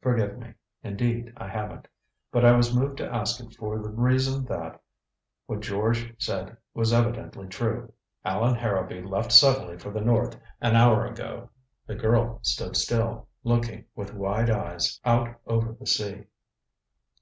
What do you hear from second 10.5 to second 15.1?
an hour ago." The girl stood still, looking with wide eyes